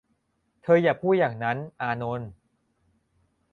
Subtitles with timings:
[0.63, 2.29] เธออย่าพูดอย่างนั้น อานนท์